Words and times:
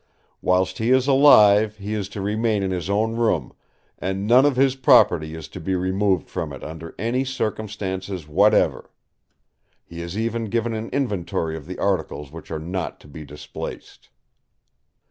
Whilst 0.41 0.79
he 0.79 0.89
is 0.89 1.05
alive 1.05 1.77
he 1.77 1.93
is 1.93 2.09
to 2.09 2.21
remain 2.21 2.63
in 2.63 2.71
his 2.71 2.89
own 2.89 3.15
room; 3.17 3.53
and 3.99 4.25
none 4.25 4.47
of 4.47 4.55
his 4.55 4.75
property 4.75 5.35
is 5.35 5.47
to 5.49 5.59
be 5.59 5.75
removed 5.75 6.27
from 6.27 6.51
it 6.51 6.63
under 6.63 6.95
any 6.97 7.23
circumstances 7.23 8.27
whatever. 8.27 8.89
He 9.85 9.99
has 10.01 10.17
even 10.17 10.45
given 10.45 10.73
an 10.73 10.89
inventory 10.89 11.55
of 11.55 11.67
the 11.67 11.77
articles 11.77 12.31
which 12.31 12.49
are 12.49 12.57
not 12.57 12.99
to 13.01 13.07
be 13.07 13.23
displaced." 13.23 14.09